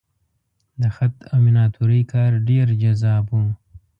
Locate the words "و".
3.31-3.35